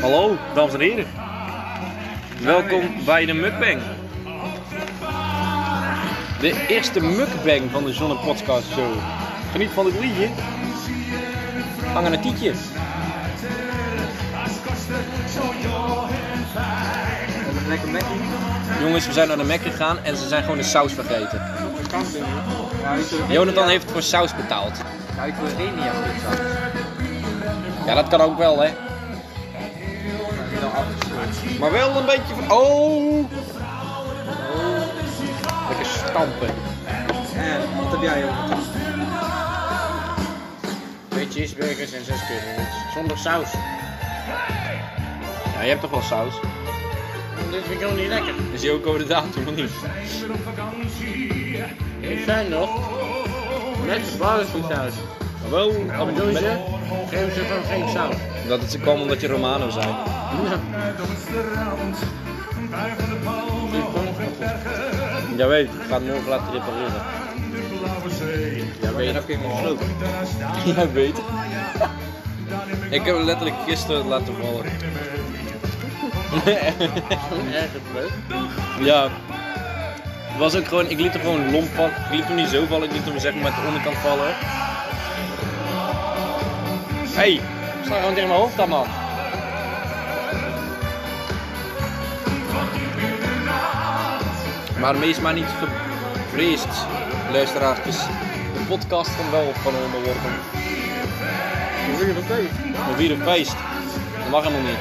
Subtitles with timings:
[0.00, 1.06] Hallo, dames en heren.
[2.40, 3.80] Welkom bij de Mukbang.
[6.40, 8.92] De eerste mukbang van de Zonne Podcast Show.
[9.52, 10.28] Geniet van dit liedje.
[11.92, 12.52] Hangen een tietje.
[17.68, 17.88] Lekker.
[18.80, 21.42] Jongens, we zijn naar de Mac gegaan en ze zijn gewoon de saus vergeten.
[23.28, 24.80] Jonathan heeft voor saus betaald.
[25.16, 26.42] Ja, ik wil Renia pizza.
[27.86, 28.70] Ja, dat kan ook wel, hè.
[31.60, 32.50] Maar wel een beetje van...
[32.50, 33.30] Oh!
[35.68, 36.48] Lekker stampen.
[37.36, 38.50] En, wat heb jij joh?
[41.08, 42.92] Twee cheeseburgers en zes curry's.
[42.94, 43.52] Zonder saus.
[45.54, 46.34] Ja, je hebt toch wel saus?
[47.50, 48.34] Dit vind ik ook niet lekker.
[48.52, 49.70] Is die ook over de datum of niet?
[52.00, 52.70] Ik zei nog.
[53.86, 54.92] Net barbecue saus.
[55.50, 55.72] Wel...
[55.98, 56.56] Wat doen ze?
[57.08, 58.14] Geven ze gewoon geen saus.
[58.48, 59.88] Dat het kwam omdat je Romano zijn.
[59.88, 60.60] Ja.
[65.36, 67.02] Ja weet, ik ga het morgen laten repareren.
[68.80, 69.80] Ja, ben je mijn sloot?
[70.76, 71.20] Jij weet.
[72.90, 74.64] Ik heb hem letterlijk gisteren laten vallen.
[77.54, 78.10] Erg het leuk.
[78.86, 79.08] ja.
[80.30, 81.90] Het was ook gewoon, ik liet hem gewoon lomp vallen.
[81.90, 84.34] Ik liet hem niet zo vallen, ik liet hem zeg maar met de onderkant vallen.
[87.12, 87.40] Hey,
[87.84, 88.86] sta gewoon tegen mijn hoofd dan man.
[94.80, 96.86] Maar meest maar niet gevreesd,
[97.32, 97.96] luisteraartjes.
[98.54, 100.32] De podcast kan wel van onderworpen.
[101.86, 102.50] Hoe vind je dat leuk?
[102.88, 103.56] We vieren feest.
[104.18, 104.78] Dat mag helemaal niet.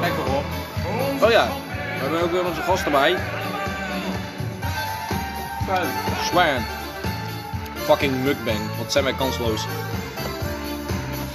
[0.00, 0.44] Lekker hoor.
[1.22, 3.16] Oh ja, we hebben ook weer onze gast erbij.
[6.24, 6.79] Swan.
[7.90, 8.58] Fucking mukbang.
[8.78, 9.64] Wat zijn wij kansloos.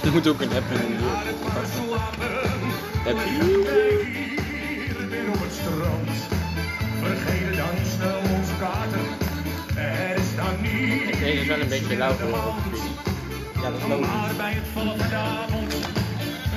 [0.04, 1.02] Er moet ook een happy in de
[3.04, 3.30] Happy.
[5.08, 6.10] weer op het strand.
[7.02, 9.06] Vergeet dan snel onze kaarten.
[9.76, 11.18] Er is dan niet.
[11.18, 13.62] Deze is wel een beetje lauw geworden op de fiets.
[13.62, 14.06] Ja, dat is logisch.
[14.06, 15.74] Maar bij het vallen van de avond.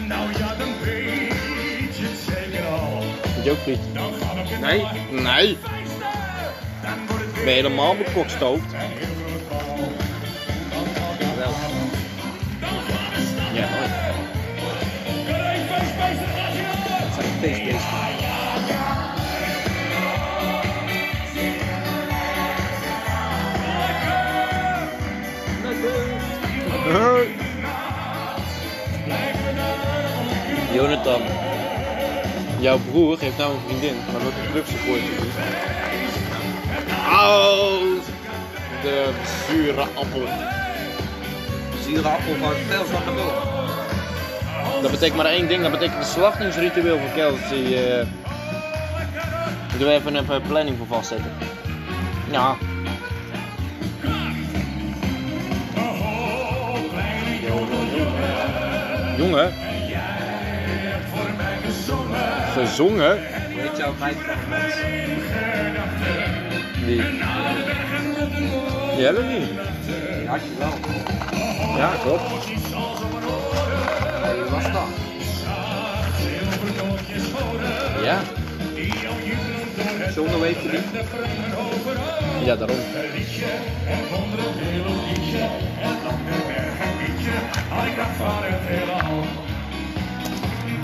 [0.07, 3.03] Nou ja, dan weet je het zeker al.
[3.43, 4.85] We weer Nee.
[5.11, 5.57] Nee.
[7.33, 8.73] Ben je helemaal bekokstoofd?
[11.49, 11.69] Wel.
[13.53, 13.67] Ja,
[17.13, 17.99] zijn feestbeesten.
[30.73, 31.21] Jonathan.
[32.59, 35.47] Jouw broer heeft nou een vriendin, maar welke club support je!
[38.81, 39.09] De
[39.47, 40.58] zure appel.
[41.97, 44.81] Van Velslag naar boven.
[44.81, 47.89] Dat betekent maar één ding, dat betekent het slachtingsritueel voor Kelsey.
[47.99, 48.05] eh
[49.69, 51.31] Moeten we even een planning voor vastzetten.
[52.31, 52.55] Ja.
[59.17, 59.53] Jongen.
[62.53, 63.17] Gezongen?
[63.55, 64.35] Weet jouw meid van?
[66.85, 67.01] Wie?
[69.13, 69.78] Dat niet?
[70.29, 71.77] Die had je wel.
[71.77, 72.45] Ja, klopt.
[72.45, 72.57] Wie
[74.49, 74.87] was dat?
[78.03, 78.19] Ja.
[80.11, 80.81] Zonde weet je niet.
[82.45, 82.77] Ja, daarom.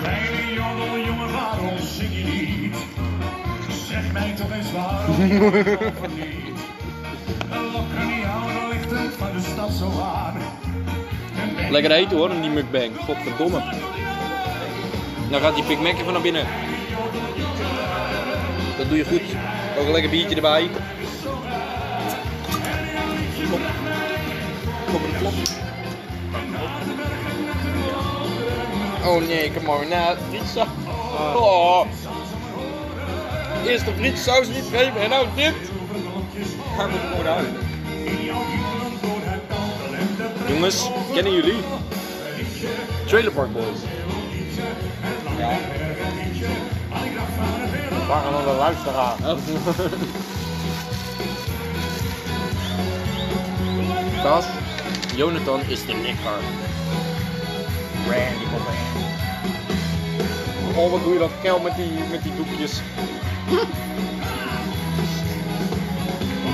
[0.01, 2.75] Kleine jongen, jongen, waarom zing je niet?
[3.87, 5.15] Zeg mij toch eens waarom
[6.15, 6.33] niet?
[9.17, 9.91] Van de stad zo.
[11.57, 12.91] En Lekker eten hoor, die mukbang.
[13.05, 13.63] Godverdomme.
[15.29, 16.45] Nou gaat die Big Mac even naar binnen.
[18.77, 19.21] Dat doe je goed.
[19.79, 20.69] Ook een lekker biertje erbij.
[23.49, 23.59] Kom.
[24.91, 25.33] Kom de klop.
[29.05, 30.67] Oh nee, ik heb marinade, frietsaus.
[31.35, 31.85] Oh.
[33.65, 35.55] Eerst de frietsaus niet geven en nou dit.
[36.77, 37.64] Ga me gewoon uit.
[40.47, 41.57] Jongens, kennen jullie?
[43.05, 43.79] Trailer Park Boys.
[45.37, 45.49] Ja.
[48.07, 49.15] Waar gaan we de luisteraar?
[55.15, 56.39] Jonathan is de nikker.
[58.07, 58.77] Randy Bobby.
[60.79, 62.81] Oh, wat doe je dat kel met die, met die doekjes?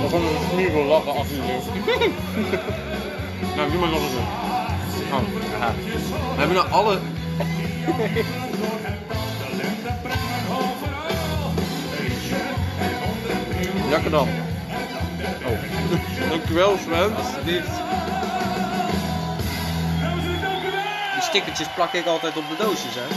[0.01, 1.27] We gaan een smiegel lachen af
[3.61, 3.67] nu.
[3.67, 4.13] Ja, doe maar nog eens.
[5.11, 5.21] Oh,
[5.59, 5.73] ja.
[6.33, 6.99] We hebben nou alle...
[13.89, 14.27] Lekker dan.
[15.45, 16.29] Oh.
[16.29, 17.15] Dankjewel Sven.
[17.15, 17.69] Alsjeblieft.
[21.13, 23.07] Die stickertjes plak ik altijd op de doosjes, hè.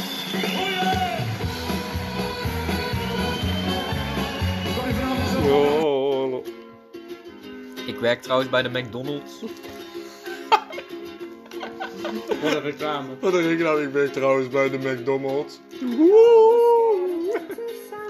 [7.86, 9.32] Ik werk trouwens bij de McDonald's.
[12.40, 13.08] Voor de reclame.
[13.20, 13.82] Wat ik nou?
[13.82, 15.60] Ik ben trouwens bij de McDonald's.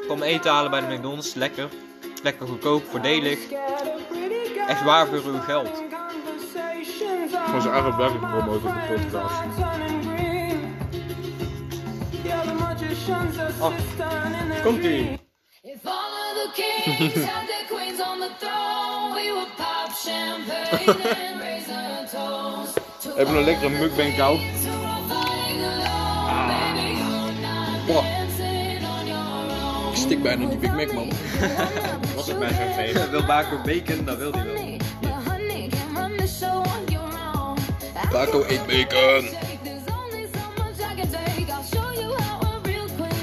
[0.08, 1.34] Kom eten halen bij de McDonald's.
[1.34, 1.68] Lekker.
[2.22, 3.38] Lekker goedkoop, voordelig.
[4.68, 5.82] Echt waar voor uw geld.
[7.46, 9.42] Van zijn eigen werk promoten op de podcast.
[14.62, 15.22] Komt ie.
[23.16, 24.38] Even een lekkere mukbang koud.
[24.38, 28.02] to a fighting alone, baby, you're not Boah.
[28.02, 29.90] dancing on your own.
[29.90, 31.08] Ik stik bijna die Big Mac man.
[32.16, 33.10] Was het bij zo'n feest.
[33.10, 34.62] Wil Baco bacon, dat wil hij wel.
[38.12, 39.28] Baco eet bacon.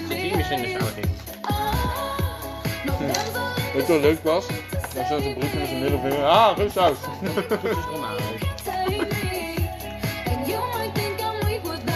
[0.08, 1.10] Die is in de in
[3.74, 4.46] Weet je wat leuk was?
[4.94, 6.26] Dan zat zijn broekje met zijn middelvinger.
[6.26, 6.98] Ah, rusthuis.
[7.50, 8.31] take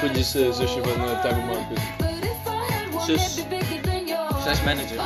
[0.06, 1.84] Goedjes uh, zusje van uh, Time Marcus.
[3.06, 3.34] Zus.
[4.44, 4.98] Zij is manager.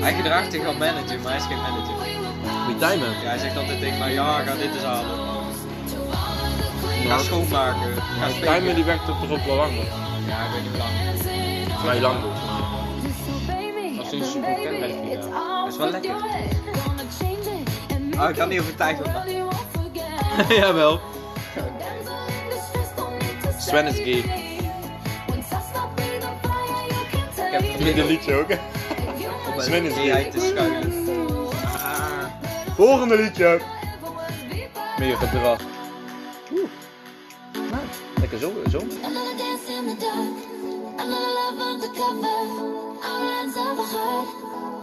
[0.00, 1.94] Hij gedraagt zich als manager, maar hij is geen manager.
[2.66, 3.04] Wie Time?
[3.04, 5.18] Ja, hij zegt altijd tegen mij, ja, ga dit eens halen.
[7.06, 7.94] Ga schoonmaken.
[7.96, 8.74] Ga Time spelen.
[8.74, 9.84] die werkt toch ook wel langer.
[10.26, 11.80] Ja, ik weet niet hoe lang.
[11.80, 12.38] Vrij lang dus.
[13.98, 15.18] Als hij super ja.
[15.32, 16.14] all Dat is wel lekker.
[18.18, 18.96] Oh, ik kan niet worden.
[19.26, 20.56] you won't forget.
[20.56, 21.00] Jawel.
[23.70, 24.22] Sven is gay.
[24.22, 24.58] me.
[25.28, 27.62] Once I stop breathing fire, you can't tell heb
[27.96, 28.50] het liedje ook
[29.62, 30.02] Sven is gay.
[30.02, 30.92] gayheid te schuilen.
[32.76, 33.60] Volgende liedje.
[34.98, 35.64] Meer op de wacht.
[38.20, 38.78] Lekker zo, zo.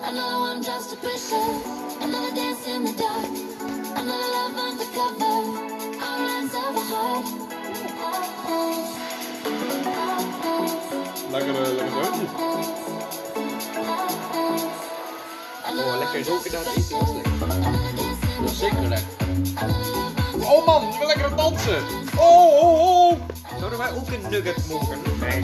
[0.03, 1.65] Another one just to push us.
[2.01, 3.31] Another dance in the dark,
[3.97, 5.37] another love undercover.
[5.99, 7.56] Our hands have a heart.
[11.31, 12.11] Lekker, uh, lekker zo.
[15.79, 17.31] Oh, lekker zo gedaan eten, is lekker.
[18.41, 19.07] Dat is zeker lekker.
[20.43, 21.81] Oh man, we lekker dansen.
[22.15, 23.19] Oh, oh, oh.
[23.57, 24.97] Zouden wij ook een nugget mogen?
[25.19, 25.43] Nee.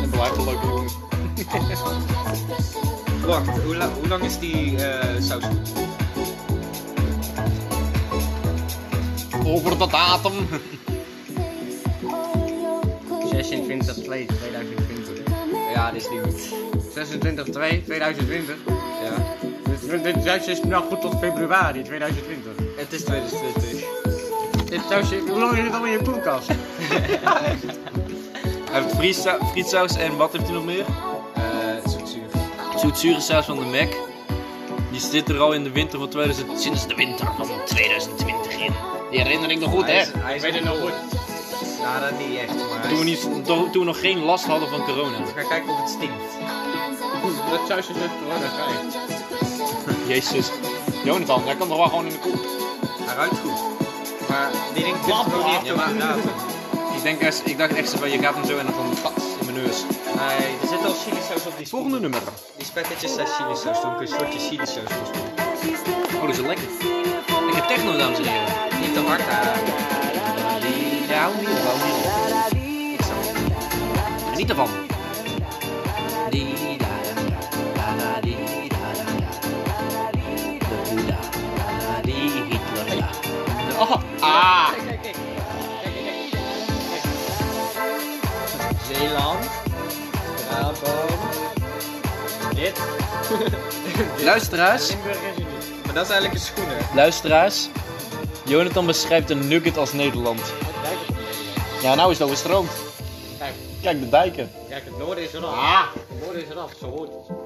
[0.00, 0.86] Het blijft wel leuk jongen.
[3.26, 5.87] Wacht, hoe, la- hoe lang is die eh saus goed?
[9.48, 10.32] Over de datum.
[13.30, 15.24] 26 2 2020.
[15.74, 16.54] Ja, dit is niet goed.
[16.94, 18.56] 26 2 2020.
[19.04, 19.36] Ja.
[20.02, 22.52] Dit sausje is nog goed tot februari 2020.
[22.76, 24.68] Het is 2020.
[24.70, 26.48] Dit sausje, hoe lang is het al in je koelkast?
[28.70, 30.84] Hij heeft frietsa- frietsaus en wat heeft hij nog meer?
[31.34, 32.22] Eh, zoetzuur.
[32.76, 33.88] Zoetzure saus van de Mac.
[34.90, 36.60] Die zit er al in de winter van 2000.
[36.60, 38.72] Sinds de winter van 2020 in.
[39.10, 40.00] Die herinnering nog goed Hij hè?
[40.00, 40.92] is, hij is weet het nog goed.
[41.82, 44.68] Nou, dat niet echt, maar Toen we, niet, toen toen we nog geen last hadden
[44.68, 45.18] van corona.
[45.18, 46.22] We gaan kijken of het stinkt.
[47.50, 50.14] Dat sausje is corona vrij.
[50.14, 50.50] Jezus.
[51.04, 52.40] Jonathan, jij kan toch wel gewoon in de koel.
[53.00, 53.60] Hij ruikt goed.
[54.28, 56.16] Maar die ding zit gewoon niet echt Ja, over maar-.
[56.96, 59.22] Ik, denk, ik dacht echt zo van je gaat hem zo en dan van pat
[59.40, 59.82] in mijn neus.
[60.16, 62.20] Nee, er zit al chilisaus op die Volgende nummer.
[62.56, 63.80] Die spekkertjes zijn chilisaus.
[63.80, 64.92] Toen kun je een shotje chilisaus.
[66.14, 66.54] Oh, dat is wel
[67.52, 67.52] lekker.
[67.52, 68.80] Lekker techno, dames en heren.
[68.80, 69.30] Niet te hard, hè.
[71.14, 71.34] Ja, hou
[74.36, 74.58] niet ervan.
[74.58, 74.64] Ik.
[83.78, 83.90] Oh,
[84.20, 84.68] ah!
[84.70, 85.16] Kijk, kijk, kijk.
[88.92, 89.44] Zeeland.
[90.48, 91.12] Brabant.
[92.54, 92.80] Dit.
[94.24, 95.42] Luisteraars, Limburg is er
[95.98, 96.76] dat is eigenlijk een schoenen.
[96.94, 97.68] luisteraars.
[98.44, 100.40] Jonathan beschrijft een nugget als Nederland.
[101.82, 102.70] Ja, nou is het overstroomd.
[103.38, 103.52] Kijk,
[103.82, 104.50] Kijk, de dijken.
[104.68, 105.54] kijk, het noorden is eraf.
[105.54, 105.82] Ah!
[106.08, 107.36] Het noorden is eraf, zo hoort het.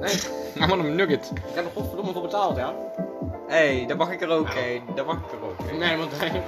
[0.00, 0.18] Nee,
[0.68, 1.30] maar een nugget.
[1.34, 2.74] ik heb er godverdomme voor betaald, ja.
[3.48, 4.82] Hé, hey, daar mag ik er ook heen.
[4.94, 5.78] Daar mag ik er ook heen.
[5.78, 6.42] Nee, want hij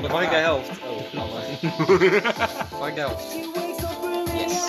[0.00, 0.68] Dan mag ik de helft.
[0.70, 1.28] Oh, nou.
[2.78, 3.24] Mag ik de helft?
[4.36, 4.62] Yes.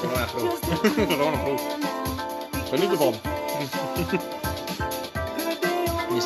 [0.00, 0.58] Gewoon een proef.
[1.08, 1.58] Gewoon een.
[2.68, 3.14] Geniet ervan.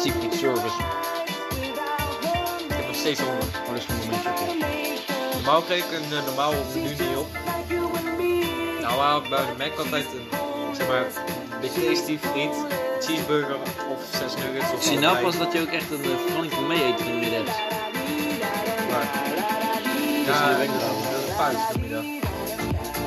[0.05, 0.75] Jongens.
[2.69, 3.43] Ik heb nog steeds honger.
[3.43, 4.31] Oh, dat is een momentje.
[5.33, 7.27] Normaal kreeg ik een eh, normaal menu niet op.
[8.81, 10.29] Nou, we hadden bij de Mac altijd een,
[10.77, 13.57] zeg maar, een beetje tasty friet, een cheeseburger
[13.93, 14.73] of zes nuggets.
[14.75, 17.45] Of zie nou pas dat je ook echt een uh, vervanging van mee-eten in midden
[17.45, 17.57] hebt.
[18.91, 19.21] Maar-
[20.27, 21.03] Ja, wenkbrauwen.
[21.03, 22.05] is een pauze vanmiddag.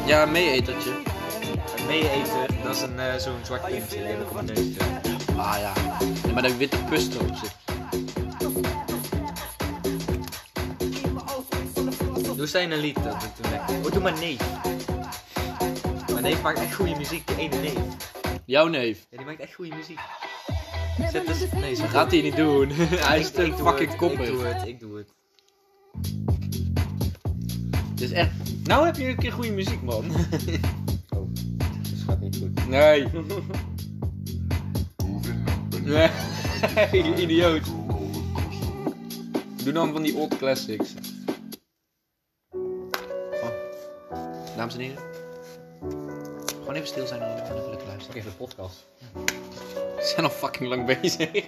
[0.05, 0.91] Ja, een mee-etertje.
[1.87, 5.04] Mee eten, dat is een, eh, zo'n zwart puntje.
[5.37, 5.73] Ah ja.
[6.25, 7.55] ja maar dat witte pust erop zit.
[12.35, 13.85] Doe zij een lied, dat doet hem lekker.
[13.85, 14.41] Oh, doe maar neef.
[16.11, 17.79] Mijn neef maakt echt goede muziek, de ene neef.
[18.45, 19.05] Jouw neef.
[19.09, 19.99] Ja, die maakt echt goede muziek.
[21.11, 22.69] Zet dus, nee, Dat gaat hij niet doen.
[23.09, 24.27] hij is doe fucking het, koppig.
[24.27, 25.13] Ik doe het, ik doe het.
[27.89, 28.31] Het is echt...
[28.63, 30.05] Nou heb je een keer goede muziek, man.
[31.09, 31.27] Oh,
[31.81, 32.67] dat gaat niet goed.
[32.67, 33.07] Nee.
[35.85, 36.09] Nee.
[37.23, 37.63] Idioot.
[39.63, 40.93] Doe dan van die old classics.
[42.51, 43.49] Oh.
[44.57, 45.03] Dames en heren.
[46.45, 48.17] Gewoon even stil zijn en even lekker luisteren.
[48.17, 48.85] Even de podcast.
[49.73, 51.45] We zijn al fucking lang bezig.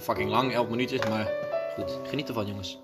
[0.00, 1.30] fucking lang, 11 minuutjes, maar
[1.74, 1.98] goed.
[2.08, 2.78] Geniet ervan, jongens.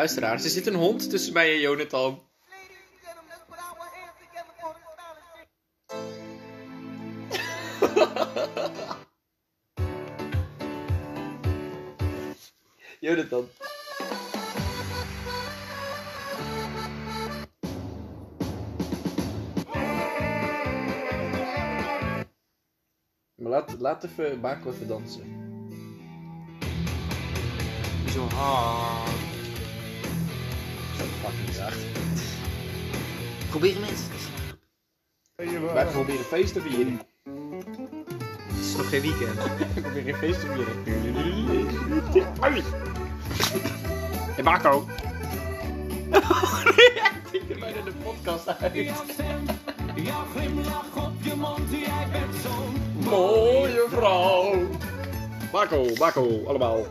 [0.00, 2.22] Luisteraars, er zit een hond tussen mij en Jonathan.
[13.00, 13.48] Jonathan.
[23.34, 25.38] Maar laat, laat even Bako even dansen.
[28.12, 29.09] Zo hard.
[31.04, 31.78] Fucking zacht.
[33.48, 34.16] Proberen mensen te
[35.36, 35.74] slapen.
[35.74, 37.00] Wij proberen feest te vieren.
[38.46, 39.34] Het is nog geen weekend.
[39.74, 42.32] We proberen feest te vieren.
[42.40, 42.62] Ai.
[44.34, 44.86] Hey Bako.
[47.30, 48.74] Ik er bijna de podcast uit.
[49.94, 54.68] Jouw glimlach op je mond, jij bent zo'n Mooie vrouw.
[55.52, 56.86] Bako, Bako, allemaal.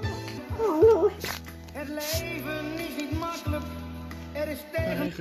[4.39, 5.11] Er is tegen.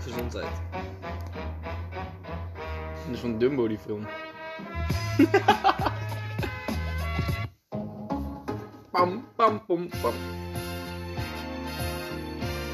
[0.00, 0.46] Gezondheid.
[3.06, 4.06] Dat is van Dumbo die film.
[8.90, 10.14] pam, pam, pam, pam.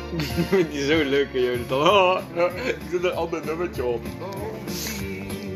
[0.71, 1.89] Die is zo leuk, hè, Jonathan.
[1.89, 2.21] Oh,
[2.65, 4.03] ik zet een ander nummertje op.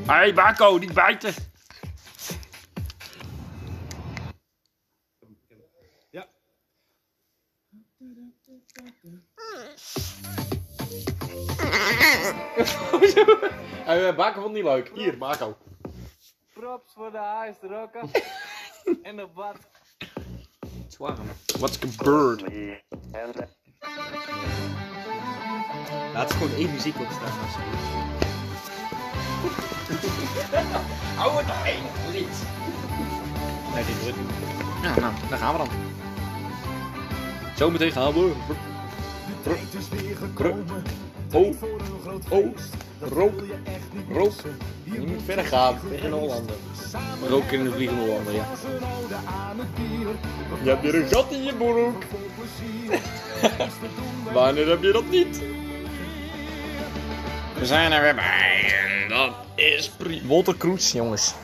[0.07, 1.35] Hey, Bako, niet bijten.
[13.92, 14.90] Hey, Bako vond niet leuk.
[14.94, 15.56] Hier, Bako.
[16.54, 18.11] Props voor de huisrokken.
[19.02, 19.56] en de bad.
[19.99, 21.16] Het is warm.
[21.58, 22.40] What's a bird?
[26.14, 27.38] Laat er gewoon één muziek op staan.
[27.40, 27.82] alsjeblieft.
[31.18, 32.42] Hou het nog één lied.
[33.75, 34.30] Nee, dit wordt niet.
[34.82, 35.68] Ja, nou, daar gaan we dan.
[37.56, 38.32] Zometeen gaan we.
[39.42, 40.82] tijd is weer gekomen.
[41.32, 42.56] Oh, Voor een groot oh.
[43.11, 44.32] Rook, Wil je echt niet rook.
[44.85, 45.80] Je moet verder gaan.
[45.90, 46.54] Tegen de Hollander.
[47.28, 48.47] Roken in de vliegende Hollander, ja.
[50.62, 52.02] Je hebt hier een gat in je broek.
[54.32, 55.42] Wanneer heb je dat niet?
[57.59, 60.23] We zijn er weer bij en dat is pri...
[60.26, 61.35] Walter Kroes, jongens.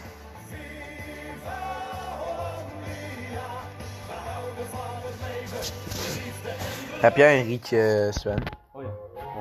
[7.00, 8.43] Heb jij een rietje, Sven?
[8.73, 8.88] Oh ja.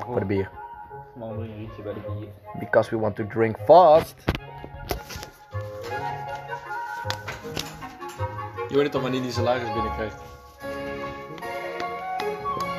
[0.04, 0.57] Voor de bier.
[1.18, 2.28] Man, een rietje bij de bier.
[2.58, 4.14] Because we want to drink fast.
[8.68, 10.20] Jonathan wanneer die salaris binnenkrijgt.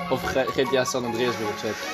[0.09, 1.75] Of GTA San Andreas weer opzet.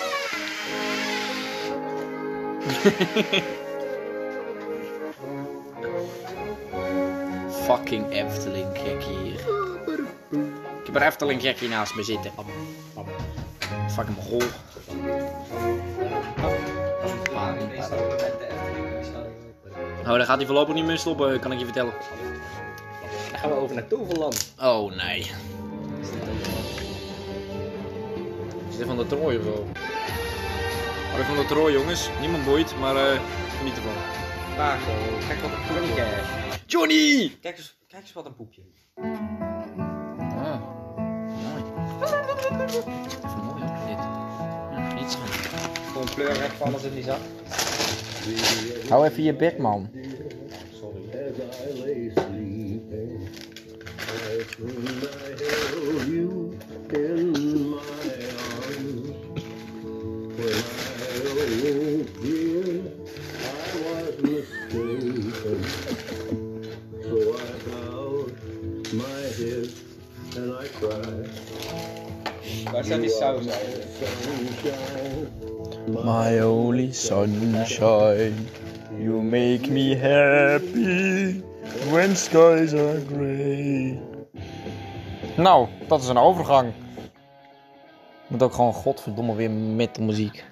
[7.66, 9.34] Fucking Efteling gek hier.
[10.80, 12.32] Ik heb een Efteling gekje naast me zitten.
[13.90, 14.42] Fucking rol.
[20.06, 21.94] Nou, daar gaat hij voorlopig niet meer stoppen, kan ik je vertellen.
[23.32, 24.54] Dan gaan we over naar Toverland.
[24.62, 25.20] Oh nee.
[28.70, 29.66] Is dit van de trooi of zo?
[31.12, 32.10] Hou van de trooi, jongens?
[32.20, 33.20] Niemand boeit, maar eh
[33.58, 33.94] geniet ervan.
[34.56, 34.92] Pago,
[35.28, 36.06] kijk wat een poepje.
[36.66, 37.38] Johnny!
[37.42, 38.62] Kijk eens, kijk eens wat een poepje.
[38.96, 40.62] Ah,
[41.28, 41.64] mooi.
[43.46, 43.98] Mooi hoor, dit.
[44.72, 45.28] Ja, iets van.
[45.92, 47.20] Gewoon kleur van alles in die zak.
[48.90, 49.90] Hou even je bek, man.
[50.80, 51.10] Sorry.
[51.14, 51.40] As
[72.92, 75.55] I lay
[75.88, 78.48] My only sunshine,
[78.98, 81.44] you make me happy
[81.92, 84.02] when skies are grey.
[85.38, 86.74] Nou, dat is een overgang.
[88.28, 90.46] Moet ook gewoon godverdomme weer met de muziek.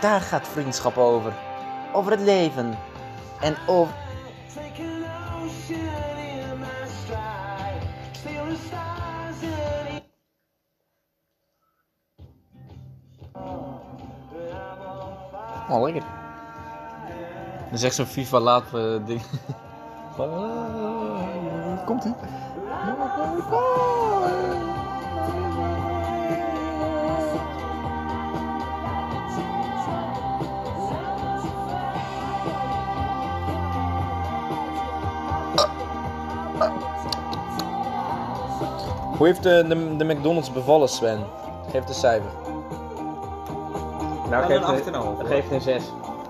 [0.00, 1.32] Daar gaat vriendschap over.
[1.92, 2.78] Over het leven.
[3.40, 4.05] En over...
[15.68, 16.02] Oh, lekker.
[17.64, 19.22] Dat is echt zo'n FIFA laat eh, ding.
[21.86, 22.04] Komt
[39.16, 41.24] Hoe heeft de, de, de McDonald's bevallen, Sven?
[41.70, 42.30] Geef de cijfer.
[44.30, 45.82] Nou, Wel geeft een een, 8,5, dat geeft een 6.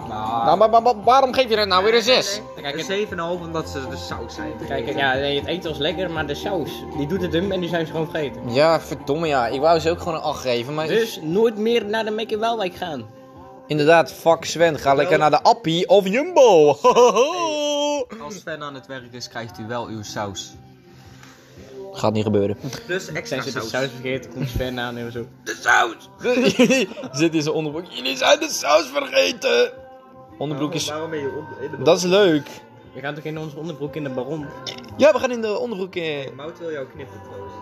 [0.09, 2.41] Nou, maar, maar- maar waarom geef je er nou weer een 6?
[2.63, 4.53] Kijk, Een het, 7,5 omdat ze de saus zijn.
[4.69, 7.61] kijk ja, nee, het eten was lekker, maar de saus, die doet het hem en
[7.61, 8.53] die zijn ze gewoon vergeten.
[8.53, 9.47] Ja, verdomme ja.
[9.47, 10.87] Ik wou ze ook gewoon een 8 geven, maar...
[10.87, 13.07] Dus nooit meer naar de Mekke Welwijk gaan.
[13.67, 14.79] Inderdaad, fuck Sven.
[14.79, 16.69] Ga lekker naar de Appie of Jumbo.
[18.25, 20.55] Als Sven aan het werk is, krijgt u wel uw saus.
[21.97, 22.57] Gaat niet gebeuren.
[22.87, 23.89] Plus extra Zijn ze de saus.
[23.91, 25.27] vergeten, komt Sven aan en zo.
[25.45, 26.09] De saus!
[27.21, 27.87] Zit in zijn onderbroek.
[27.91, 29.73] Jullie zijn de saus vergeten!
[30.39, 30.89] Onderbroek is...
[30.89, 32.47] Waarom ben je onder- in Dat is leuk.
[32.95, 34.47] We gaan toch in onze onderbroek in de baron?
[34.97, 37.53] Ja, we gaan in de onderbroek eh, Mout wil jou knippen trouwens.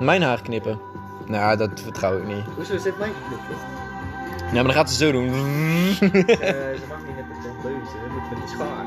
[0.00, 0.80] mijn haar knippen.
[1.26, 2.44] Nou, dat vertrouw ik niet.
[2.56, 3.56] Hoezo zit mijn knippen?
[4.46, 5.26] Ja, maar dan gaat ze zo doen.
[5.28, 5.34] Eh,
[6.80, 8.84] ze mag niet met de tondeuze, ze moet met de schaar.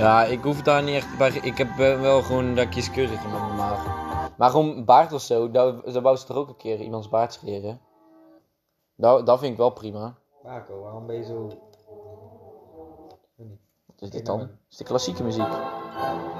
[0.00, 1.30] Ja, ik hoef daar niet echt bij.
[1.30, 3.86] Ik heb eh, wel gewoon dat kieskeurig in mijn maag.
[4.36, 7.32] Maar gewoon baard of zo, daar, daar wou ze toch ook een keer iemands baard
[7.32, 7.80] scheren.
[8.96, 10.14] Dat, dat vind ik wel prima.
[10.42, 11.46] Marco, waarom ben je zo...
[13.86, 14.48] Wat is dit dan?
[14.70, 15.52] Is dit klassieke muziek?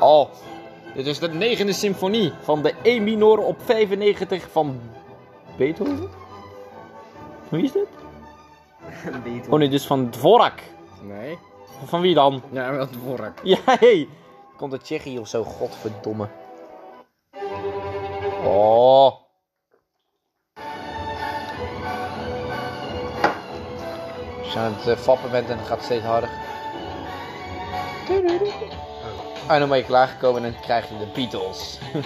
[0.01, 0.29] Oh,
[0.95, 4.81] dit is de negende symfonie van de E minor op 95 van
[5.57, 6.11] Beethoven?
[7.49, 7.89] Wie is dit?
[9.51, 10.63] Oh nee, dit is van Dvorak.
[11.03, 11.39] Nee.
[11.85, 12.43] Van wie dan?
[12.53, 13.41] Ja, wel de voorrak.
[13.43, 14.09] Ja, hey.
[14.57, 16.29] Komt uit Tsjechië of zo, godverdomme.
[18.45, 19.13] Oh.
[24.43, 26.31] Als je aan het eh, fappen bent en het gaat steeds harder.
[29.49, 31.79] En dan ben je klaargekomen en dan krijg je de Beatles.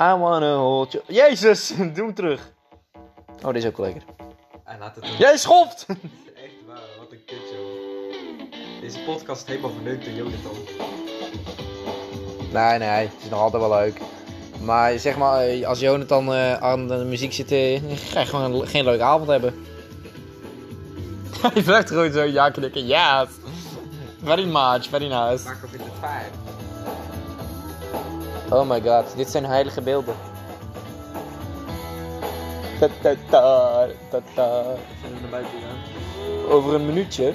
[0.00, 1.04] I wanna hold you.
[1.06, 2.52] Jezus, doe hem terug.
[3.44, 4.04] Oh, dit is ook wel lekker.
[4.64, 5.16] Hij laat het doen.
[5.16, 5.86] Jij schopt!
[8.92, 10.56] Deze podcast is helemaal verneukt door Jonathan.
[12.52, 14.00] Nee, nee, het is nog altijd wel leuk.
[14.62, 17.80] Maar zeg maar, eh, als Jonathan eh, aan de muziek zit, eh,
[18.12, 19.54] ga je gewoon een- geen leuke avond hebben.
[21.52, 22.86] Hij blijft gewoon zo ja knikken.
[22.86, 23.28] Yes!
[24.24, 25.44] Very much, very nice.
[25.44, 26.30] Marco vindt het fijn.
[28.50, 30.14] Oh my god, dit zijn heilige beelden.
[32.80, 34.62] Ta ta ta, ta ta.
[35.02, 36.50] Zullen we naar buiten gaan?
[36.52, 37.34] Over een minuutje.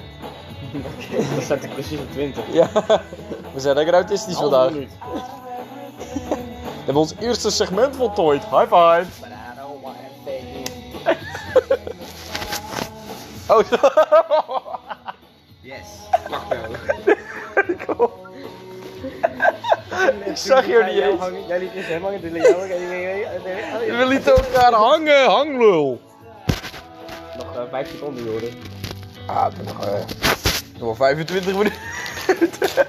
[1.34, 2.44] Dan staat hij precies op 20.
[2.52, 2.70] Ja,
[3.54, 4.72] we zijn lekker autistisch Halve vandaag.
[4.72, 4.92] minuut.
[6.86, 8.44] We hebben ons eerste segment voltooid.
[8.44, 9.06] High five!
[13.48, 13.60] Oh,
[15.62, 15.78] Yes.
[16.30, 18.12] Wacht wel.
[20.26, 21.48] ik zag jou niet eens.
[21.48, 22.68] Jij liet eens helemaal in de jou.
[23.98, 26.02] We lieten elkaar hangen, hanglul.
[27.38, 28.50] Nog uh, 5 seconden, joden.
[29.28, 29.86] Ah, nog,
[30.78, 31.80] nog wel 25 minuten.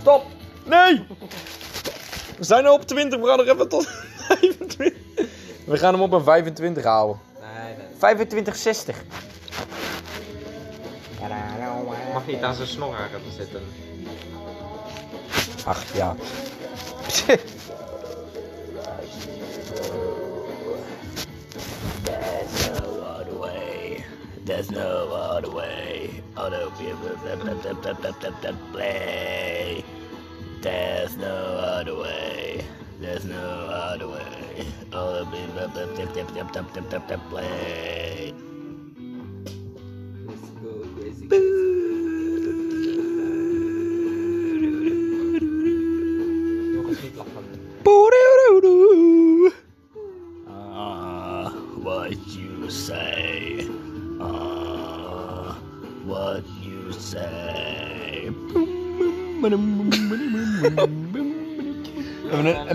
[0.00, 0.26] Stop!
[0.64, 1.06] Nee!
[2.38, 3.88] We zijn nu op 20, we gaan nog even tot
[4.28, 4.92] 25.
[5.64, 7.20] We gaan hem op een 25 houden.
[7.40, 7.86] Nee, nee.
[7.98, 8.96] 25, 60.
[12.12, 13.62] Mag niet aan zijn snor gaan zitten.
[15.64, 16.16] Ach ja.
[24.48, 26.22] There's no other way.
[26.34, 26.70] Other
[28.72, 29.84] play.
[30.62, 32.64] There's no other way.
[32.98, 34.66] There's no other way.
[34.90, 35.26] Other
[37.28, 38.32] play.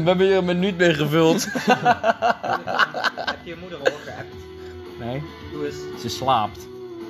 [0.03, 1.43] We hebben hier een minuut mee gevuld.
[3.25, 4.35] Heb je je moeder al geappt?
[4.99, 5.75] Nee, Doe eens.
[6.01, 6.59] ze slaapt.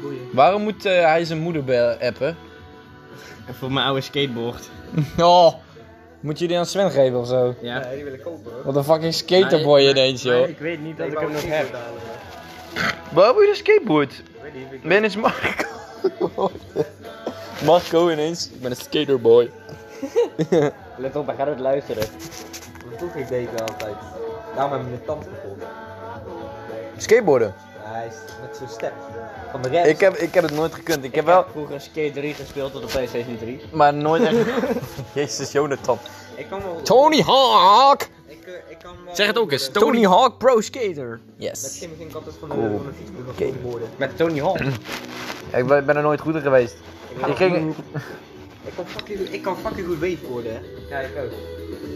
[0.02, 0.20] Boeien.
[0.32, 2.38] Waarom moet eh, hij zijn moeder appen?
[3.48, 4.70] En voor mijn oude skateboard.
[5.18, 5.54] Oh,
[6.20, 7.56] moet je die aan Sven geven of zo?
[7.62, 7.80] Ja.
[7.80, 8.64] Nee, die wil ik kopen hoor.
[8.64, 10.48] Wat een fucking skaterboy Nee, ineens, maar joh.
[10.50, 11.78] Ik weet niet dat Ik ik hem nog heb.
[13.12, 14.12] Waar heb je de skateboard?
[14.12, 14.72] Ik weet niet.
[14.72, 16.52] Ik Ben is Marco.
[17.66, 18.50] Marco ineens.
[18.54, 19.52] Ik ben een skaterboy.
[20.98, 22.04] Let op, hij gaat het luisteren.
[22.98, 23.96] Vroeger deed ik altijd.
[24.56, 25.64] Daarom heb ik mijn tand kapot.
[26.98, 27.54] Skateboarden?
[27.78, 28.94] Hij is met zo'n step.
[29.52, 29.86] Van de rem.
[29.86, 31.04] Ik heb, ik heb het nooit gekund.
[31.04, 33.62] Ik heb wel, vroeger Skate 3 gespeeld op de PlayStation 3.
[33.72, 34.36] maar nooit echt.
[35.14, 35.98] Jezus, Jonathan.
[36.36, 36.82] Ik kan wel...
[36.82, 38.02] Tony Hawk!
[38.28, 39.16] Ik, eh, ik kan wel...
[39.16, 41.20] Zeg het ook eens, Met Tony Hawk Pro Skater.
[41.36, 41.78] Yes.
[41.80, 42.78] Kim ging ik altijd van de, Cool.
[42.78, 43.60] van de fiets Oké.
[43.62, 43.90] worden.
[43.98, 44.60] Met Tony Hawk.
[45.54, 46.76] Ik ben ben er nooit goed in geweest.
[47.28, 47.76] Ik ging
[48.66, 50.60] Ik kan fucking goed, ik kan fucking goed wakeboarden, hè.
[50.90, 51.32] Ja, ik ook.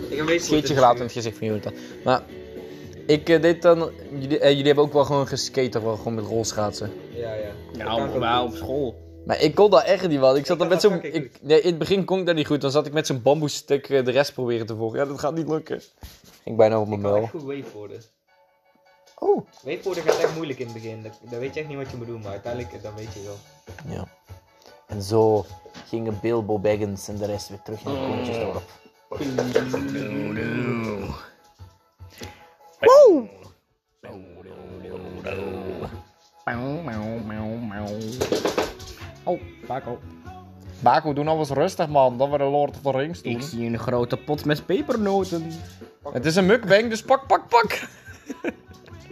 [0.09, 1.73] Ik heb een scheetje gelaten in het gezicht van Jonathan.
[2.03, 2.23] Maar
[3.07, 3.91] ik eh, deed dan.
[4.19, 6.91] Jullie, eh, jullie hebben ook wel gewoon geskate, toch wel gewoon met rolschaatsen.
[7.13, 7.51] Ja, ja.
[7.77, 8.49] Nou, maar goed.
[8.49, 9.05] op school.
[9.25, 10.35] Maar ik kon dat echt niet, man.
[10.35, 10.99] Ik zat Ik dan met zo'n.
[11.41, 12.61] Nee, in het begin kon ik dat niet goed.
[12.61, 14.99] Dan zat ik met zo'n bamboestuk eh, de rest proberen te volgen.
[14.99, 15.81] Ja, dat gaat niet lukken.
[16.43, 17.21] Ik bijna op mijn Ik kan mel.
[17.21, 18.01] echt goed wakeboarden.
[19.19, 19.45] Oh.
[19.63, 21.03] Wakeboarden gaat echt moeilijk in het begin.
[21.03, 23.19] Dat- Dan weet je echt niet wat je moet doen, maar uiteindelijk dan weet je
[23.23, 23.95] wel.
[23.95, 24.07] Ja.
[24.87, 25.45] En zo
[25.87, 28.61] gingen Bilbo Baggins en de rest weer terug in de kontjesdorp.
[29.09, 29.19] Woe!
[39.23, 39.99] Oh, Paco.
[40.79, 43.41] Bako, doe nou eens rustig man, dat we de Lord of the Rings Ik doen.
[43.41, 45.51] zie een grote pot met pepernoten.
[46.13, 47.87] Het is een mukbang, dus pak, pak, pak.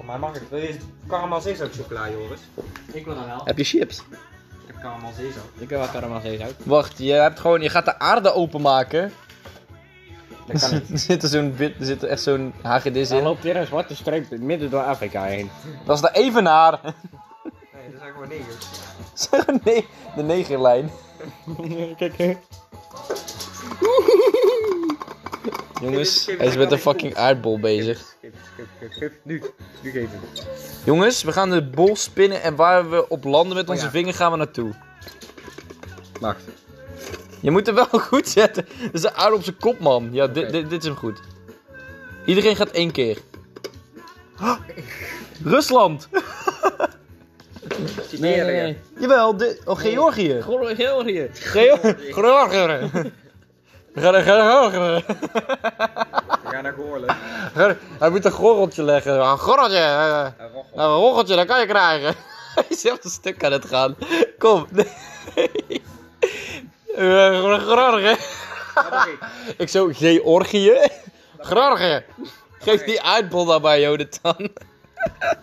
[0.05, 0.41] Maar mag ik?
[0.49, 0.77] Wil je
[1.08, 2.39] caramel zeezout chocola, Joris?
[2.93, 3.41] Ik wil dan wel.
[3.43, 3.97] Heb je chips?
[3.97, 5.43] Ik heb caramel zeezout.
[5.58, 6.55] Ik heb wel caramel uit.
[6.65, 9.12] Wacht, je hebt gewoon, je gaat de aarde openmaken.
[10.47, 10.89] Dat kan niet.
[10.91, 13.23] er zit er zo'n wit, er zit er echt zo'n hagedis Dan in.
[13.23, 15.49] loopt hier een zwarte streep midden door Afrika heen.
[15.86, 16.79] Dat is de evenaar.
[17.73, 18.65] Nee, dat zijn gewoon negers.
[19.13, 20.89] Zeg nee, de negerlijn.
[21.97, 22.38] Kijk,
[25.81, 28.15] Jongens, hij is met een fucking aardbol bezig.
[29.23, 29.43] Nu.
[29.81, 30.10] Nu geef.
[30.84, 33.91] Jongens, we gaan de bol spinnen en waar we op landen met Oh onze ja.
[33.91, 34.73] vinger gaan we naartoe.
[36.19, 36.43] Wacht.
[37.45, 38.65] Je moet hem wel goed zetten.
[38.81, 40.10] Dat is een aarde op zijn kop, man.
[40.12, 41.19] Ja, dit, dit, dit is hem goed.
[42.25, 43.17] Iedereen gaat één keer.
[45.43, 46.08] Rusland!
[48.19, 48.77] Nee, nee, nee.
[48.99, 50.41] Jawel, dit, oh, Georgië.
[50.41, 51.29] Georgië.
[51.34, 51.77] Geo-
[52.17, 52.89] Georgië.
[53.93, 55.03] We gaan naar Georgië.
[56.43, 57.15] We gaan naar Goorlen.
[57.99, 59.19] Hij moet een gorreltje leggen.
[59.21, 59.77] Een gorreltje.
[59.77, 60.65] eh, En Rochel.
[60.75, 62.15] Nou, een dat kan je krijgen.
[62.55, 63.95] Hij is zelf een stuk aan het gaan.
[64.39, 64.67] Kom.
[64.71, 64.88] Nee.
[66.95, 68.05] Eh, Georgië.
[68.05, 68.19] Eens.
[69.58, 70.88] Ik zo, Georgië?
[71.38, 72.03] Georgië.
[72.60, 74.49] Geef die aardbol dan bij Jonathan.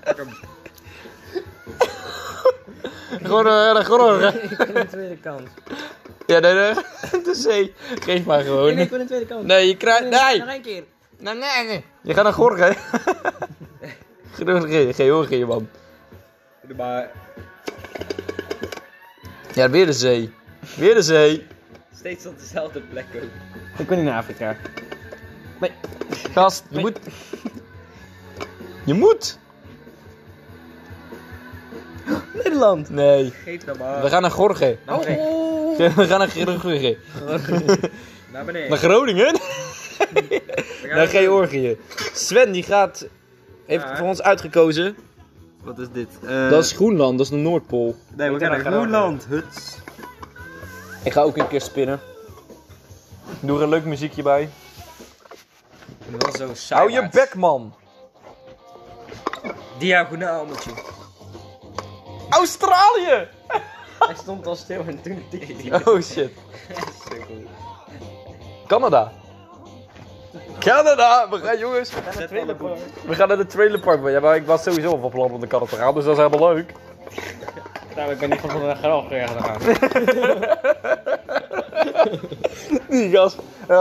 [0.05, 0.29] Pak hem.
[3.23, 4.39] Georgië, Georgië.
[4.39, 5.49] Ik ben de tweede kant.
[6.27, 6.75] Ja, nee, nee.
[7.25, 7.75] De zee.
[8.01, 8.75] Geef maar gewoon.
[8.75, 9.47] nee, ik ben de tweede kant.
[9.47, 10.09] Nee, je krijgt...
[10.09, 10.39] Nee!
[10.39, 10.85] Nog één keer.
[11.19, 11.85] Nee, nee, nee.
[12.03, 12.77] Je gaat naar Georgië.
[14.37, 15.69] Georgië, Georgië, man.
[16.77, 17.11] Maar.
[19.55, 20.33] Ja, weer de zee.
[20.77, 21.47] Weer de zee.
[21.95, 23.79] Steeds op dezelfde plek ook.
[23.79, 24.57] Ik ben in Afrika.
[26.33, 26.99] Gast, je moet...
[28.85, 29.39] Je moet!
[32.35, 32.91] Nederland.
[32.91, 33.31] Nee.
[33.45, 34.03] Geef dan maar.
[34.03, 34.77] We gaan naar Gorge.
[34.87, 35.41] Naar beneden.
[35.97, 36.99] We gaan naar Georgië.
[38.33, 38.69] Naar beneden.
[38.69, 39.41] Naar Groningen?
[40.95, 41.77] Naar Georgië.
[42.13, 43.07] Sven die gaat...
[43.67, 43.97] Heeft Ja.
[43.97, 44.97] voor ons uitgekozen.
[45.63, 46.09] Wat is dit?
[46.51, 47.97] Dat is Groenland, dat is de Noordpool.
[48.17, 49.27] Nee, we gaan naar Groenland.
[49.29, 49.77] Huts.
[51.03, 52.01] Ik ga ook een keer spinnen.
[53.41, 54.49] Doe er een leuk muziekje bij.
[56.07, 56.81] Was zo saai.
[56.81, 57.75] Hou je bek, man.
[59.79, 60.71] Diagonaal moet je.
[62.29, 63.29] Australië!
[63.99, 65.81] Hij stond al stil en toen tikte hij.
[65.95, 66.31] Oh shit.
[68.67, 69.13] Canada.
[70.59, 71.29] Canada!
[71.31, 71.91] We gaan jongens.
[71.91, 72.03] We
[73.15, 74.09] gaan naar de trailerpark.
[74.09, 76.19] Ja, maar ik was sowieso al van plan om de Canada te gaan, dus dat
[76.19, 76.73] is helemaal leuk.
[77.97, 79.59] Nou, ik ben niet van de graag gegaan.
[82.89, 83.37] Die gast.
[83.67, 83.75] We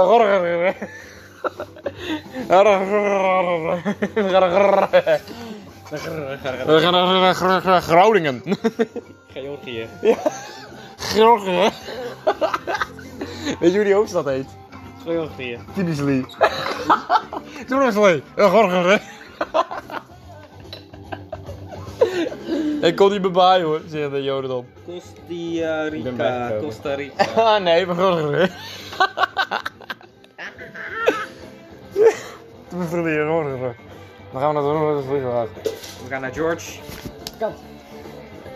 [6.82, 8.42] gaan naar Gr- Gr- Groningen.
[9.34, 9.88] Georgië.
[10.98, 11.70] Georgië.
[13.60, 14.48] Weet je hoe die hoofdstad heet?
[15.06, 15.60] Georgië.
[15.74, 16.26] Tunisley.
[17.68, 18.24] Tunisley.
[18.36, 19.00] Georgië.
[22.90, 24.66] Ik kon niet bij hoor, zegt de Joden dan.
[24.86, 26.52] Costa Rica.
[26.62, 27.26] Costa Rica.
[27.56, 28.52] Ah nee, we gaan er
[32.70, 33.76] We verliezen hoor.
[34.32, 35.50] Dan gaan we naar de vliegtuig.
[36.04, 36.80] We gaan naar George.
[37.40, 37.52] Kat.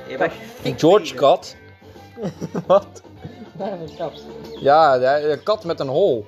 [0.07, 1.55] Je bent George kat?
[2.67, 3.01] Wat?
[3.53, 4.23] Daar een kat.
[4.59, 6.25] Ja, de- een kat met een hol.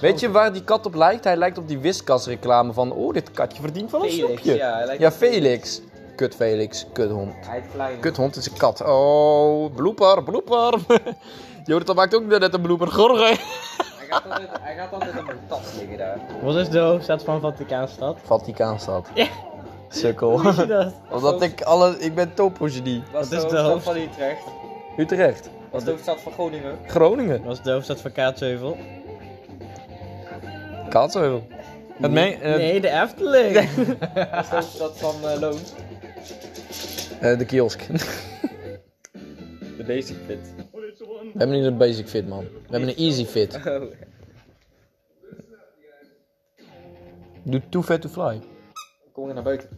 [0.00, 1.24] Weet je waar die kat op lijkt?
[1.24, 2.92] Hij lijkt op die wiskasreclame van...
[2.92, 4.54] Oh, dit katje verdient wel een Felix, snoepje.
[4.54, 5.80] ja, hij lijkt Ja, op Felix.
[6.18, 6.26] Felix.
[6.26, 7.46] Kut Felix, kuthond.
[7.46, 8.00] Hij is klein.
[8.00, 8.80] Kuthond is een kat.
[8.86, 10.78] Oh, blooper, blooper.
[11.64, 12.88] Jonathan maakt ook net een blooper.
[12.88, 13.22] Gorge.
[13.24, 13.36] Hij
[14.10, 16.18] gaat altijd, hij gaat altijd op een tas liggen daar.
[16.42, 18.18] Wat is de hoofdstad van Vaticaanstad?
[18.24, 19.08] Vaticaanstad.
[19.14, 19.26] Ja.
[19.88, 20.40] Sukkel.
[20.40, 20.92] Hoe is dat?
[21.16, 21.98] Omdat ik alle...
[21.98, 23.02] Ik ben topogenie.
[23.12, 24.42] Wat is is de hoofdstad hoofd- van Utrecht?
[24.96, 25.50] Utrecht.
[25.70, 26.78] Wat is de hoofdstad van Groningen?
[26.86, 27.44] Groningen.
[27.44, 28.76] Wat is de hoofdstad van Kaatsheuvel?
[30.88, 31.46] Kaatsheuvel.
[32.00, 33.54] Eh, Nee, de Efteling.
[33.54, 35.58] Wat is de hoofdstad van eh, Loon?
[37.20, 37.86] Eh, de kiosk.
[39.76, 40.38] De Basic Fit.
[41.32, 42.44] We hebben niet een basic fit, man.
[42.44, 43.54] We hebben een easy fit.
[43.54, 43.82] Oh.
[47.42, 48.40] Doe too fat to fly.
[49.12, 49.68] Kom weer naar buiten.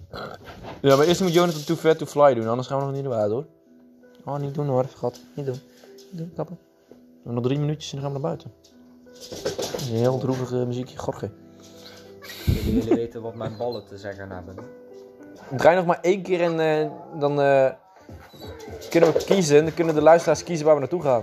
[0.82, 3.02] Ja, maar eerst moet Jonathan too fat to fly doen, anders gaan we nog niet
[3.02, 3.46] naar buiten, hoor.
[4.24, 5.20] Oh, niet doen hoor, schat.
[5.36, 5.58] Niet doen.
[6.10, 6.58] Niet doen, kappen.
[6.88, 8.52] We hebben nog drie minuutjes en dan gaan we naar buiten.
[9.90, 11.30] Een heel droevig eh, muziekje, gorge.
[12.44, 14.54] Jullie willen weten wat mijn ballen te zeggen hebben.
[15.48, 17.70] Draai nog maar één keer en eh, dan eh,
[18.90, 19.64] kunnen we kiezen.
[19.64, 21.22] Dan kunnen de luisteraars kiezen waar we naartoe gaan.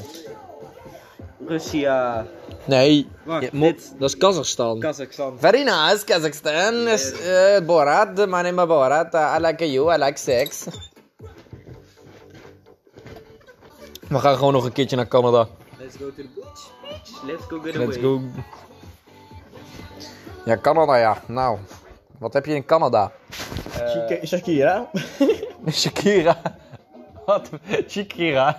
[1.47, 2.25] Russia.
[2.65, 3.93] Nee, Wacht, mo- dit.
[3.99, 4.79] dat is Kazachstan.
[4.79, 5.39] Kazachstan.
[5.39, 6.87] Very nice, Kazakhstan.
[6.87, 9.13] Is, uh, Borat, my name is Borat.
[9.13, 10.65] Uh, I like you, I like sex.
[14.09, 15.47] We gaan gewoon nog een keertje naar Canada.
[15.79, 16.71] Let's go to the beach.
[17.25, 18.09] Let's go get Let's away.
[18.17, 18.21] go.
[20.45, 21.21] Ja, Canada ja.
[21.27, 21.57] Nou,
[22.19, 23.11] wat heb je in Canada?
[23.73, 24.89] Shak- Shakira.
[25.71, 26.37] Shakira.
[27.25, 27.49] Wat?
[27.87, 28.57] Shakira.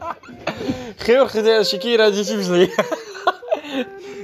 [1.06, 2.84] Georg de Shakira de Champions League.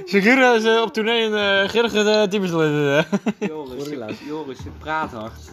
[0.05, 3.05] Shakira is eh, op tournee in uh, Georg de Champions League.
[3.39, 5.51] Joris, Joris, je praat hard.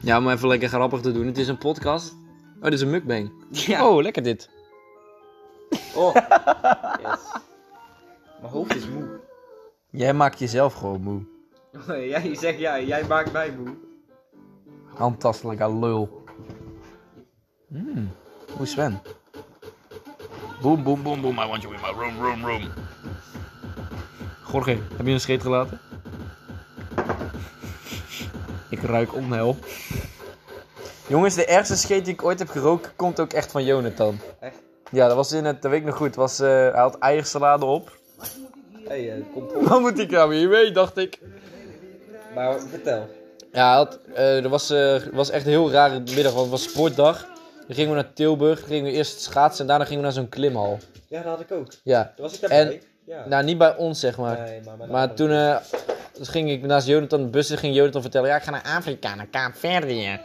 [0.00, 1.26] Ja, om even lekker grappig te doen.
[1.26, 2.14] Het is een podcast.
[2.56, 3.32] Oh, dit is een mukbang.
[3.50, 3.88] Ja.
[3.88, 4.48] Oh, lekker dit.
[5.94, 6.14] Oh.
[7.02, 7.20] Yes.
[8.40, 9.20] Mijn hoofd is moe.
[9.90, 11.22] Jij maakt jezelf gewoon moe.
[12.14, 13.76] jij zegt ja, jij maakt mij moe.
[14.94, 16.24] Handtastelijke lul.
[17.68, 18.10] Mmm.
[18.52, 19.00] Hoe is Sven?
[20.62, 21.38] Boom, boom, boom, boom.
[21.38, 22.70] I want you in my room, room, room.
[24.52, 25.80] Jorge, heb je een scheet gelaten?
[28.70, 29.56] Ik ruik onheil.
[31.06, 34.18] Jongens, de ergste scheet die ik ooit heb geroken komt ook echt van Jonathan.
[34.40, 34.62] Echt?
[34.90, 36.14] Ja, dat was in het, dat weet ik nog goed.
[36.14, 37.98] Was, eh, hij had eiersalade op.
[38.88, 39.62] Hé, hey, kom op.
[39.68, 41.18] Wat moet ik nou weer mee, dacht ik.
[42.34, 43.08] Maar vertel.
[43.52, 47.26] Ja, had, eh, was, eh, was echt een heel rare middag, want het was sportdag.
[47.66, 50.28] Dan gingen we naar Tilburg, gingen we eerst schaatsen en daarna gingen we naar zo'n
[50.28, 50.78] klimhal.
[51.06, 51.66] Ja, dat had ik ook.
[51.82, 52.60] Ja, Daar was ik daarbij.
[52.60, 53.24] En- ja.
[53.28, 54.38] nou niet bij ons zeg maar.
[54.40, 55.56] nee, maar, Maar toen eh,
[56.18, 59.14] dus ging ik naast Jonathan de bus, ging Jonathan vertellen, ja ik ga naar Afrika,
[59.14, 60.20] naar Kaapverdië.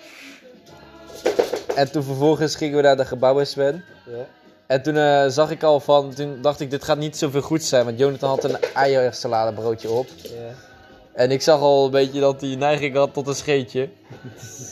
[1.75, 3.83] En toen vervolgens gingen we naar de gebouwen Sven.
[4.05, 4.25] Ja.
[4.67, 7.85] En toen zag ik al van, toen dacht ik dit gaat niet zoveel goed zijn,
[7.85, 10.07] want Jonathan had een eiersaladebroodje op.
[10.23, 10.29] Ja.
[11.13, 13.89] En ik zag al een beetje dat hij neiging had tot een scheetje.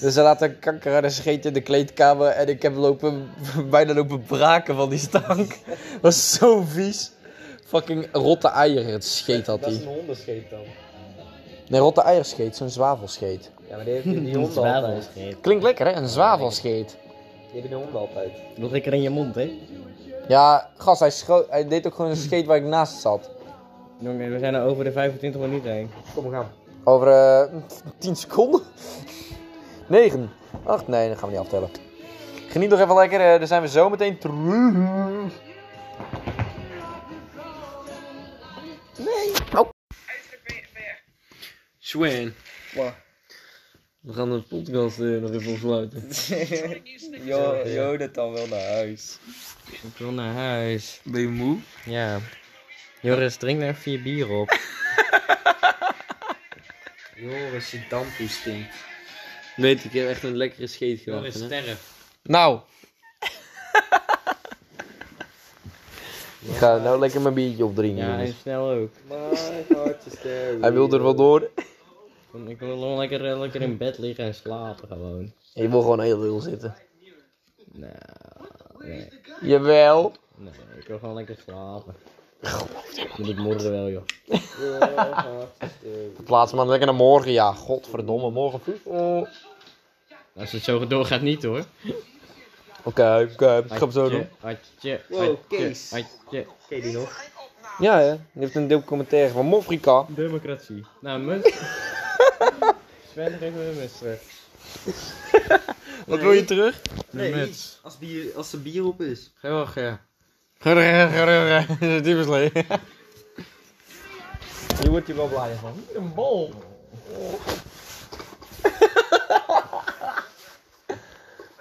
[0.02, 2.28] Dus hij laat een kanker aan een scheetje in de kleedkamer.
[2.28, 3.30] En ik heb lopen,
[3.70, 5.58] bijna lopen braken van die stank.
[6.02, 7.12] was zo vies.
[7.66, 9.86] Fucking rotte eieren, het scheet had Dat is hij.
[9.88, 10.60] een hondenscheet dan.
[11.68, 13.52] Nee, rotte eierscheet, zo'n zwavelscheet.
[13.70, 14.84] Ja, maar die heeft die honden altijd.
[14.84, 15.36] Zwavelscheet.
[15.42, 16.90] Klinkt lekker hè, een zwavelscheet.
[17.52, 18.32] Die hebben die honden altijd.
[18.56, 19.52] Nog lekker in je mond, hè?
[20.28, 23.30] Ja, gast, hij, scho- hij deed ook gewoon een scheet waar ik naast zat.
[24.02, 25.90] Jongen, we zijn er over de 25 minuten heen.
[26.14, 26.52] Kom, we gaan.
[26.84, 27.54] Over eh
[27.98, 28.62] 10 seconden?
[29.88, 30.30] 9.
[30.64, 31.70] 8, nee, dat gaan we niet aftellen.
[32.50, 34.36] Geniet nog even lekker, eh, dan zijn we zo meteen terug.
[38.98, 39.60] Nee.
[39.60, 39.70] Oh.
[41.80, 42.34] Swan.
[42.76, 42.94] Wat?
[44.00, 46.08] We gaan de podcast eh, nog even afsluiten.
[47.26, 49.18] Jo, Jonathan wil naar huis.
[49.72, 51.02] Ik wil naar huis.
[51.04, 51.58] Ben je moe?
[51.86, 52.20] Ja.
[53.02, 54.50] Joris, drink daar vier bier op.
[57.16, 58.76] Joris, je dampoe stinkt.
[59.56, 61.50] Weet ik heb echt een lekkere scheet Joris, gehad.
[61.52, 61.62] hè?
[61.62, 61.94] sterf.
[62.24, 62.60] Nou.
[66.50, 68.04] Ik ga nou lekker mijn biertje opdrinken.
[68.06, 68.40] Ja, en jongens.
[68.40, 68.90] snel ook.
[70.06, 70.20] Is.
[70.62, 71.50] Hij wil er wel door.
[72.48, 75.34] Ik wil gewoon lekker, eh, lekker in bed liggen en slapen gewoon.
[75.54, 76.76] Je wil gewoon heel veel zitten.
[77.72, 77.92] Nou,
[78.78, 79.08] nee.
[79.42, 80.14] Jawel.
[80.36, 81.96] Nee, ik wil gewoon lekker slapen.
[83.18, 84.04] Moet ik morgen wel, joh.
[86.24, 87.32] Plaats maar lekker naar morgen.
[87.32, 88.30] Ja, godverdomme.
[88.30, 88.84] Morgen vroeg.
[88.84, 89.28] Oh.
[90.36, 91.66] Als het zo doorgaat, niet hoor.
[92.84, 93.58] Oké, oké.
[93.58, 94.28] Ik ga het zo doen.
[94.42, 95.94] Atje, Wow, atje, Kees.
[95.94, 96.46] atje.
[96.68, 97.22] Ken je die nog?
[97.80, 98.12] Ja, hè.
[98.12, 100.06] Die heeft een documentaire van Mofrika.
[100.08, 100.86] Democratie.
[101.02, 101.46] Nou, munt.
[103.12, 104.22] Sven, geef me een terug.
[106.08, 106.82] Wat wil je terug?
[107.12, 107.80] Een muts.
[107.84, 109.32] Als, bier, als er bier op is.
[109.36, 110.02] Georg, ja.
[112.04, 112.52] Tyfuslee.
[114.82, 115.74] Hier wordt hij wel blij van.
[115.96, 116.54] Een bol.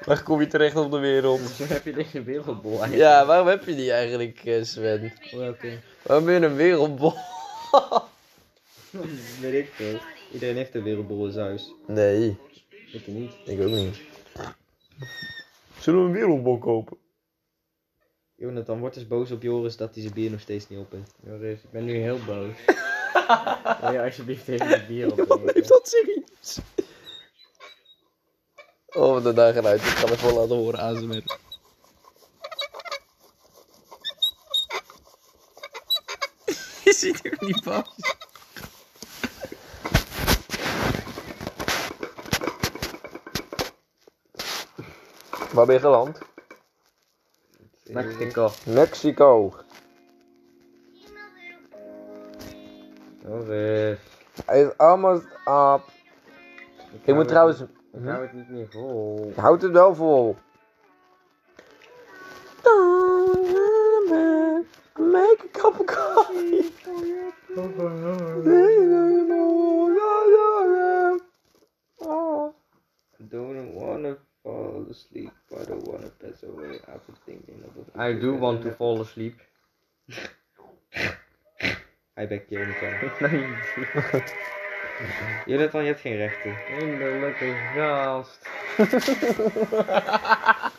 [0.04, 1.40] Waar kom je terecht op de wereld?
[1.40, 3.00] Zo heb je deze wereldbol eigenlijk.
[3.02, 5.12] Ja, waarom heb je die eigenlijk, eh, Sven?
[5.30, 5.78] Welke?
[6.02, 7.14] Waarom ben je een wereldbol?
[9.40, 9.98] Weet ik veel.
[10.32, 11.72] Iedereen heeft een wereldbol in zijn huis.
[11.86, 12.36] Nee,
[12.92, 13.32] Ik niet.
[13.44, 14.00] ik ook niet.
[15.78, 16.96] Zullen we een wereldbol kopen?
[18.40, 21.14] Jonathan wordt dus boos op Joris dat hij zijn bier nog steeds niet op heeft.
[21.24, 22.54] Joris, ik ben nu heel boos.
[23.80, 25.54] Wil je alsjeblieft even het bier opdrinken?
[25.54, 26.58] Heeft dat serieus?
[28.86, 29.80] Oh, wat een dag eruit.
[29.80, 31.10] Ik ga hem even laten horen aan zijn
[36.84, 37.84] Je ziet er niet van.
[45.52, 46.29] Waar ben je geland?
[47.92, 48.50] Mexico.
[48.66, 49.52] Mexico.
[54.44, 55.82] Hij is almost up.
[57.02, 57.60] Ik moet trouwens...
[57.60, 57.68] Ik
[58.04, 59.32] hou het niet meer vol.
[59.34, 60.36] Je houdt het wel vol.
[64.94, 66.72] Make a cup of coffee.
[73.28, 77.70] Don't wanna fall asleep, I wanna pass away after thinking it.
[77.96, 79.40] I do want to fall asleep.
[82.14, 82.92] Hij bekt Jonathan.
[85.46, 86.56] Jonathan, je hebt geen rechten.
[86.56, 88.38] Eindelijke gast.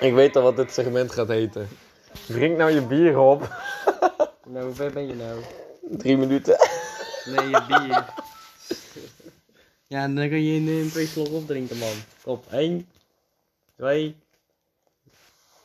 [0.00, 1.68] Ik weet al wat dit segment gaat heten.
[2.26, 3.48] Drink nou je bier op.
[4.46, 5.40] Nou, hoe ver ben je nou?
[5.90, 6.56] Drie minuten.
[7.24, 8.04] Nee, je bier.
[9.92, 11.94] Ja, dan kan je in, in twee slok opdrinken, man.
[12.24, 12.88] Op, één,
[13.76, 14.16] twee.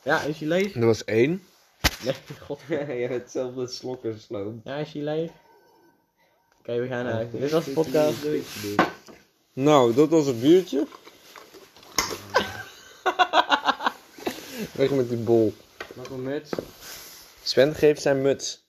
[0.04, 0.74] Ja, is hij leeg?
[0.74, 1.44] Dat was één.
[2.04, 2.14] Nee,
[2.46, 2.60] god.
[2.68, 4.62] je hebt hetzelfde slokken sloom.
[4.64, 5.32] Ja, is hij leeg?
[6.60, 8.22] Oké, we gaan naar Dit was de podcast.
[8.22, 8.44] Doei.
[9.54, 10.88] Nou, dat was het biertje.
[14.74, 15.54] Weg met die bol.
[15.94, 16.50] Nog een muts.
[17.44, 18.66] Sven geeft zijn muts.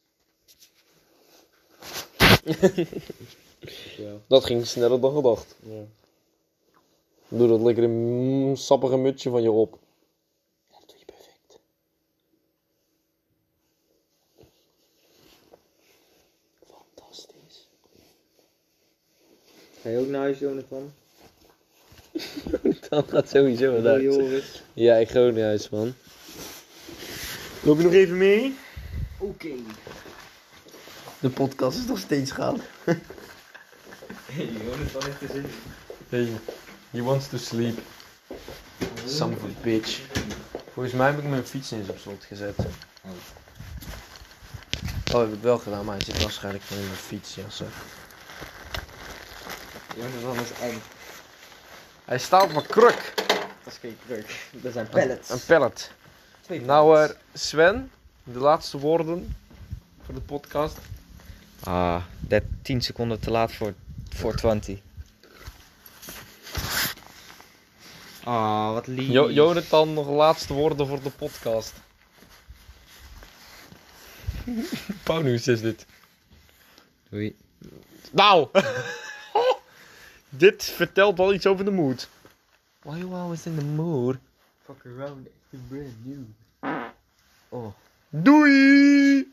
[3.99, 4.13] Ja.
[4.27, 5.57] Dat ging sneller dan gedacht.
[5.63, 5.83] Ja.
[7.29, 9.79] Doe dat lekkere mm, sappige mutsje van je op.
[10.71, 11.61] Ja, dat doe je perfect.
[16.67, 17.69] Fantastisch.
[19.83, 20.93] Ga je ook naar huis, Jonathan?
[22.89, 24.03] Dat gaat sowieso wel Doei, uit.
[24.03, 24.63] Joris.
[24.73, 25.95] Ja, ik ga ook naar huis, man.
[27.63, 28.55] Loop je nog even mee?
[29.19, 29.49] Oké.
[31.21, 32.61] De podcast is nog steeds gaan.
[34.33, 35.47] Hey, Jonathan heeft zin.
[36.09, 36.29] Hey,
[36.91, 37.79] he wants to sleep.
[39.07, 40.01] Son of a bitch.
[40.73, 42.55] Volgens mij heb ik mijn fiets eens op slot gezet.
[45.13, 47.35] Oh, heb ik wel gedaan, maar hij zit waarschijnlijk gewoon in mijn fiets.
[47.35, 47.65] Ja, zo.
[49.97, 50.81] Jonathan is eng.
[52.05, 53.13] Hij staat op een kruk.
[53.65, 54.49] Dat is geen kruk.
[54.51, 55.31] Dat zijn pallets.
[55.31, 55.91] Een pallet.
[56.41, 57.91] Twee Nou, eh, Sven,
[58.23, 59.37] de laatste woorden
[60.05, 60.79] voor de podcast.
[61.61, 63.75] Ah, dat 10 seconden te laat voor,
[64.15, 64.79] voor 20.
[68.25, 69.09] Ah, wat lief.
[69.09, 71.75] Jo Jonathan, nog laatste woorden voor de podcast.
[75.05, 75.87] Pauwnieuws is dit.
[77.09, 77.37] Doei.
[78.13, 78.49] Nou!
[80.29, 82.09] dit vertelt wel iets over de mood.
[82.83, 84.17] Why you always in the mood?
[84.65, 86.25] Fuck around, it's brand new.
[88.11, 89.33] Doei!